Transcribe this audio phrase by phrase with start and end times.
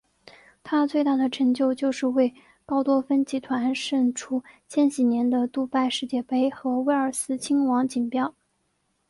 [0.63, 2.33] 它最大的成就就是为
[2.65, 8.33] 高多芬集团胜出千禧年的杜拜世界杯和威尔斯亲王锦标。